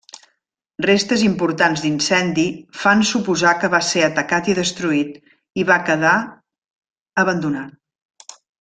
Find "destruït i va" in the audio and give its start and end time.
4.61-5.81